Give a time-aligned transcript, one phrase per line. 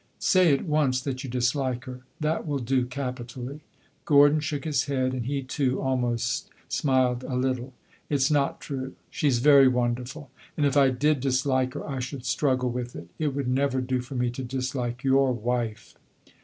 [0.17, 1.99] "Say at once that you dislike her!
[2.19, 3.59] That will do capitally."
[4.03, 7.73] Gordon shook his head, and he, too, almost smiled a little.
[8.09, 8.95] "It 's not true.
[9.11, 10.31] She 's very wonderful.
[10.57, 13.09] And if I did dislike her, I should struggle with it.
[13.19, 15.93] It would never do for me to dislike your wife!"